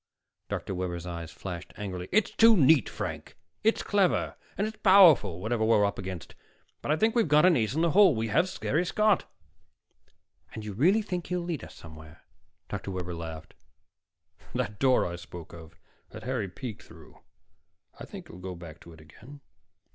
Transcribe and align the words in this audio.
Dr. 0.49 0.73
Webber's 0.73 1.05
eyes 1.05 1.29
flashed 1.31 1.73
angrily. 1.77 2.09
"It's 2.11 2.31
too 2.31 2.57
neat, 2.57 2.89
Frank. 2.89 3.37
It's 3.63 3.83
clever, 3.83 4.35
and 4.57 4.65
it's 4.65 4.77
powerful, 4.77 5.39
whatever 5.39 5.63
we've 5.63 5.77
run 5.77 5.89
up 5.89 5.99
against. 5.99 6.33
But 6.81 6.91
I 6.91 6.95
think 6.97 7.13
we've 7.15 7.27
got 7.27 7.45
an 7.45 7.55
ace 7.55 7.75
in 7.75 7.81
the 7.81 7.91
hole. 7.91 8.15
We 8.15 8.29
have 8.29 8.51
Harry 8.63 8.83
Scott." 8.83 9.31
"And 10.55 10.65
you 10.65 10.73
really 10.73 11.03
think 11.03 11.27
he'll 11.27 11.41
lead 11.41 11.63
us 11.63 11.75
somewhere?" 11.75 12.23
Dr. 12.67 12.89
Webber 12.89 13.13
laughed. 13.13 13.53
"That 14.55 14.79
door 14.79 15.05
I 15.05 15.17
spoke 15.17 15.53
of 15.53 15.75
that 16.09 16.23
Harry 16.23 16.49
peeked 16.49 16.81
through, 16.81 17.19
I 17.99 18.05
think 18.05 18.27
he'll 18.27 18.39
go 18.39 18.55
back 18.55 18.79
to 18.79 18.93
it 18.93 19.01
again. 19.01 19.41